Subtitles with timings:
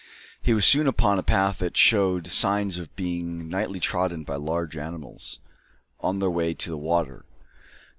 [0.41, 4.75] He was soon upon a path that showed signs of being nightly trodden by large
[4.75, 5.37] animals,
[5.99, 7.23] on their way to the water.